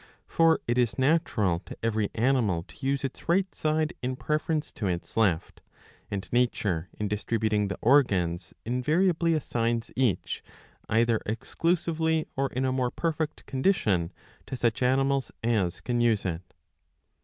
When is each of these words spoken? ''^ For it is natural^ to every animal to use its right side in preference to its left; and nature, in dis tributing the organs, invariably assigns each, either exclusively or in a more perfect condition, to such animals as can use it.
''^ 0.01 0.03
For 0.25 0.61
it 0.67 0.79
is 0.79 0.95
natural^ 0.95 1.63
to 1.65 1.77
every 1.83 2.09
animal 2.15 2.63
to 2.63 2.83
use 2.87 3.03
its 3.03 3.29
right 3.29 3.53
side 3.53 3.93
in 4.01 4.15
preference 4.15 4.73
to 4.73 4.87
its 4.87 5.15
left; 5.15 5.61
and 6.09 6.27
nature, 6.33 6.89
in 6.97 7.07
dis 7.07 7.23
tributing 7.23 7.69
the 7.69 7.77
organs, 7.83 8.51
invariably 8.65 9.35
assigns 9.35 9.91
each, 9.95 10.41
either 10.89 11.21
exclusively 11.27 12.25
or 12.35 12.47
in 12.51 12.65
a 12.65 12.71
more 12.71 12.89
perfect 12.89 13.45
condition, 13.45 14.11
to 14.47 14.55
such 14.55 14.81
animals 14.81 15.31
as 15.43 15.81
can 15.81 16.01
use 16.01 16.25
it. 16.25 16.55